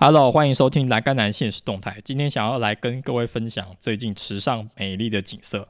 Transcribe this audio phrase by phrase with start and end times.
[0.00, 2.00] Hello，欢迎收听栏杆男现实动态。
[2.04, 5.66] 今天想要来跟各位分享最近池上美丽的景色。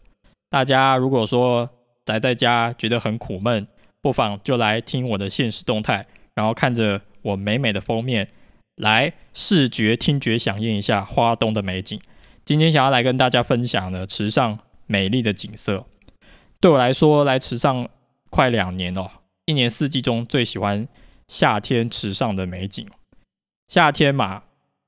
[0.51, 1.71] 大家如果说
[2.05, 3.67] 宅在家觉得很苦闷，
[4.03, 8.29] 不妨就来听我的现实动态，然后看着我美美的封面，
[8.77, 11.99] 来视觉、听觉响应一下花东的美景。
[12.45, 15.87] 今天想要来跟大家分享的池上美丽的景色。
[16.61, 17.89] 对我来说，来池上
[18.29, 19.11] 快两年了，
[19.47, 20.87] 一年四季中最喜欢
[21.29, 22.87] 夏天池上的美景。
[23.69, 24.43] 夏天嘛，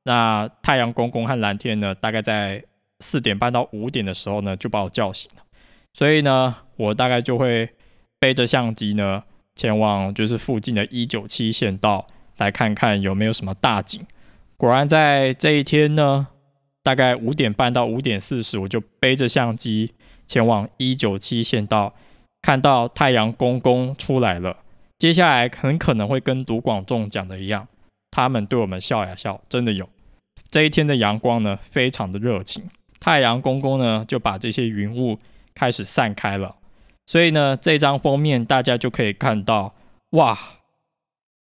[0.05, 2.65] 那太阳公公和蓝天呢，大概在
[3.01, 5.43] 四点半到五点的时候呢，就把我叫醒了。
[5.93, 7.69] 所以呢，我大概就会
[8.19, 9.23] 背着相机呢，
[9.55, 12.07] 前往就是附近的一九七县道，
[12.39, 14.01] 来看看有没有什么大景。
[14.57, 16.29] 果然在这一天呢，
[16.83, 19.93] 大概五点半到五点四十，我就背着相机
[20.27, 21.95] 前往一九七县道，
[22.41, 24.57] 看到太阳公公出来了。
[24.99, 27.67] 接下来很可能会跟卢广仲讲的一样。
[28.11, 29.89] 他们对我们笑呀笑，真的有。
[30.51, 32.69] 这一天的阳光呢，非常的热情。
[32.99, 35.19] 太阳公公呢，就把这些云雾
[35.55, 36.57] 开始散开了。
[37.07, 39.75] 所以呢，这张封面大家就可以看到，
[40.11, 40.37] 哇，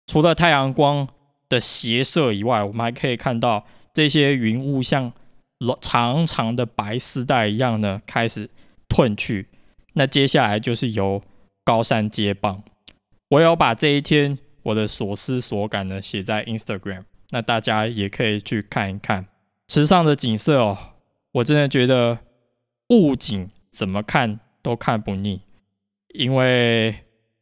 [0.07, 1.07] 除了太阳光
[1.47, 5.13] 的斜射以外，我们还可以看到这些云雾像
[5.79, 8.49] 长长的白丝带一样呢，开始
[8.89, 9.49] 褪去。
[9.93, 11.21] 那接下来就是由
[11.63, 12.63] 高山接棒。
[13.29, 14.39] 我有把这一天。
[14.65, 19.27] 我的所思所感呢，写在 Instagram，那大家也可以去看一看
[19.67, 20.77] 池上的景色哦。
[21.33, 22.17] 我真的觉得
[22.89, 25.41] 雾景怎么看都看不腻，
[26.15, 26.95] 因为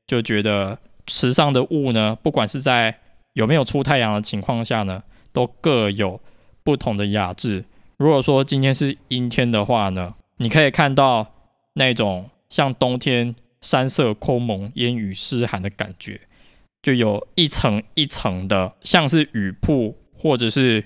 [0.05, 2.99] 就觉得池上的雾呢，不管是在
[3.33, 6.19] 有没有出太阳的情况下呢，都各有
[6.61, 7.63] 不同的雅致。
[7.97, 11.33] 如果说今天是阴天的话呢，你可以看到
[11.75, 16.19] 那种像冬天山色空蒙、烟雨湿寒的感觉。
[16.83, 20.83] 就有一层一层的，像是雨瀑或者是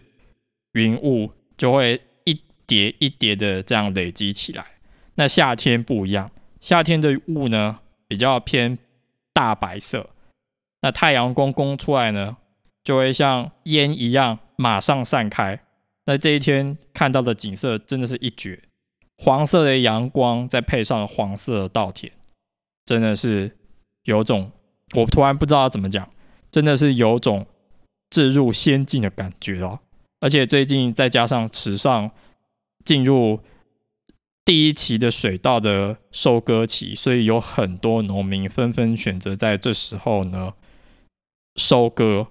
[0.74, 4.64] 云雾，就会一叠一叠的这样累积起来。
[5.16, 6.30] 那夏天不一样，
[6.62, 8.78] 夏天的雾呢比较偏
[9.34, 10.12] 大白色，
[10.84, 12.38] 那太阳公公出来呢，
[12.84, 15.60] 就会像烟一样马上散开。
[16.06, 18.62] 那这一天看到的景色真的是一绝，
[19.18, 22.12] 黄色的阳光再配上黄色的稻田，
[22.86, 23.58] 真的是
[24.04, 24.52] 有种。
[24.94, 26.10] 我突然不知道怎么讲，
[26.50, 27.46] 真的是有种
[28.10, 29.80] 置入仙境的感觉哦。
[30.22, 32.10] 而且最近再加上池上
[32.86, 33.42] 进入
[34.46, 40.54] 第一期的水稻的收割期，所以有很多农民纷纷选择在这时候呢
[41.58, 42.28] 收割。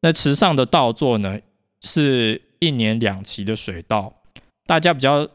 [0.00, 1.38] 那池上的稻作呢
[1.82, 4.22] 是一年两期的水稻，
[4.64, 5.28] 大家比较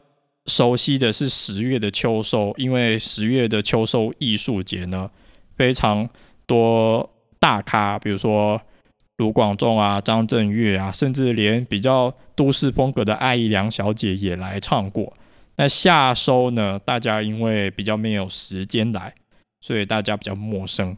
[0.46, 5.08] 熟悉的是十月的秋收，因为十月的秋收艺术节呢
[5.54, 6.10] 非常。
[6.46, 7.08] 多
[7.38, 8.60] 大咖，比如说
[9.18, 15.12] 卢广仲啊、张震岳啊，甚至连比较都市风格的艾怡良小姐也来唱过。
[15.56, 19.14] 那夏收呢，大家因为比较没有时间来，
[19.60, 20.96] 所以大家比较陌生。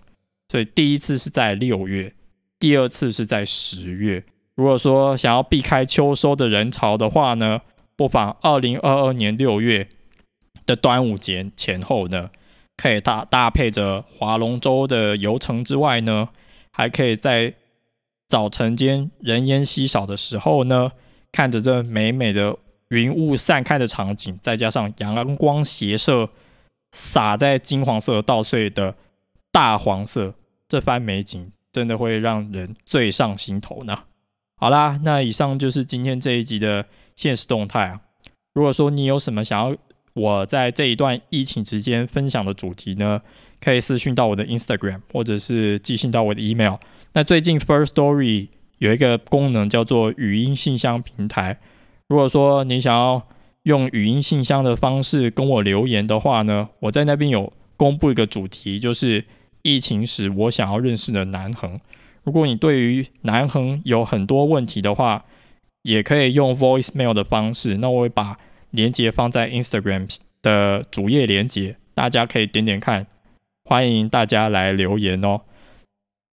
[0.50, 2.12] 所以第一次是在六月，
[2.58, 4.24] 第二次是在十月。
[4.56, 7.60] 如果说想要避开秋收的人潮的话呢，
[7.94, 9.88] 不妨二零二二年六月
[10.66, 12.30] 的端午节前后呢。
[12.78, 16.28] 可以搭搭配着划龙舟的游程之外呢，
[16.70, 17.52] 还可以在
[18.28, 20.92] 早晨间人烟稀少的时候呢，
[21.32, 22.56] 看着这美美的
[22.90, 26.30] 云雾散开的场景，再加上阳光斜射
[26.92, 28.94] 洒在金黄色稻穗的
[29.50, 30.34] 大黄色，
[30.68, 34.04] 这番美景真的会让人醉上心头呢。
[34.56, 36.86] 好啦，那以上就是今天这一集的
[37.16, 38.00] 现实动态啊。
[38.54, 39.76] 如果说你有什么想要，
[40.18, 43.22] 我在这一段疫情之间分享的主题呢，
[43.60, 46.74] 可以私讯到我的 Instagram，或者是寄信到我的 email。
[47.12, 48.48] 那最近 First Story
[48.78, 51.58] 有一个功能叫做语音信箱平台，
[52.08, 53.22] 如果说你想要
[53.62, 59.24] 用语音信箱的方式跟我留言的话呢，我在那边有公布一个主题，就是
[59.62, 61.78] 疫情时我想要认识的南恒。
[62.24, 65.24] 如果你对于南恒有很多问题的话，
[65.82, 68.36] 也可以用 voicemail 的方式，那我会把。
[68.70, 70.08] 连接放在 Instagram
[70.42, 73.06] 的主页连接，大家可以点点看。
[73.64, 75.40] 欢迎大家来留言哦。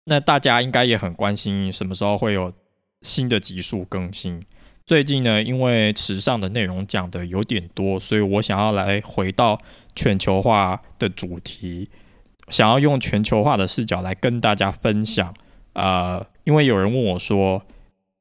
[0.05, 2.53] 那大家应该也很关心什么时候会有
[3.01, 4.43] 新的集数更新。
[4.85, 9.59] 最近呢，因为时尚的内容讲的有点多，所以我想要来回到
[9.95, 11.89] 全球化的主题，
[12.49, 15.33] 想要用全球化的视角来跟大家分享。
[15.73, 17.63] 呃，因为有人问我说。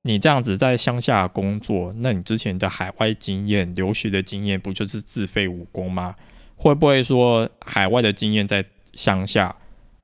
[0.07, 6.15] 你这样子在乡下工作，那你之前的海外经验、留学的经验，不就是自废武功吗？
[6.57, 8.63] 会不会说海外的经验在
[8.93, 9.57] 乡下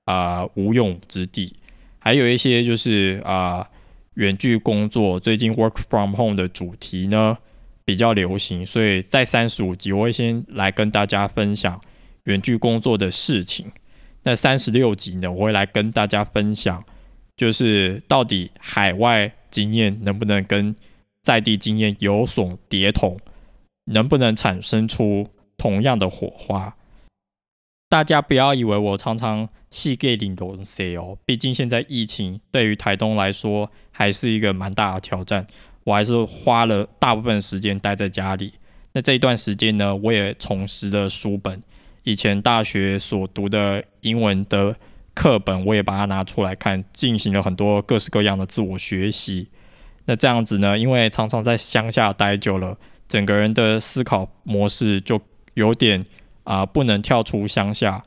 [0.06, 1.55] 啊无用之地？
[1.99, 3.69] 还有一些就是啊
[4.14, 7.37] 远距工作，最近 work from home 的主题呢
[7.85, 11.79] 比较流行，所以在三十五集我会先来跟大家分享
[12.25, 13.70] 远距工作的事情。
[14.23, 16.82] 那三十六集呢，我会来跟大家分享，
[17.37, 20.75] 就是到底海外经验能不能跟
[21.23, 23.19] 在地经验有所叠同，
[23.87, 26.76] 能不能产生出同样的火花？
[27.88, 35.47] 大家不要以为我常常细给领东西哦，毕竟现在疫情对于台东来说还是一个蛮大的挑战，
[35.85, 38.52] 我还是花了大部分时间待在家里。
[38.93, 41.61] 那这一段时间呢，我也重拾了书本。
[42.05, 44.75] 以前大学所读的英文的
[45.21, 49.51] 课本，我也把它拿出来看，进行了很多各式各样的自我学习。
[50.07, 55.21] 那这样子呢，因为常常在乡下待久了，整个人的思考模式就
[55.53, 56.07] 有点
[56.45, 58.03] 啊，不能跳出乡下。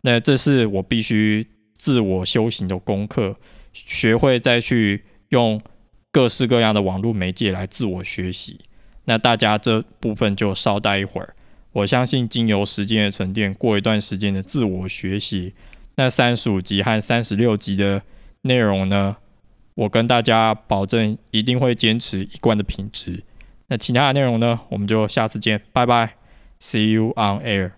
[0.00, 1.46] 那这是我必须
[1.76, 3.36] 自我修行的功课，
[3.72, 5.62] 学会再去用
[6.10, 8.58] 各式各样的网络媒介来自我学习。
[9.04, 11.32] 那大家这部分就稍待一会儿。
[11.70, 15.54] 我相信经由时间的沉淀，过一段时间的自我学习，
[15.96, 18.02] 那三十五集和三十六集的
[18.42, 19.16] 内容呢，
[19.74, 23.24] 我跟大家保证一定会坚持一贯的品质。
[23.68, 26.14] 那其他的内容呢，我们就下次见，拜拜
[26.60, 27.72] ，See you on air。